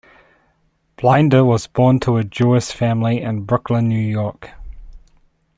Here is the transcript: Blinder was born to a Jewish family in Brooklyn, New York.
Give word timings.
Blinder 0.95 1.45
was 1.45 1.67
born 1.67 1.99
to 1.99 2.17
a 2.17 2.23
Jewish 2.23 2.69
family 2.71 3.21
in 3.21 3.43
Brooklyn, 3.45 3.87
New 3.87 4.01
York. 4.01 4.49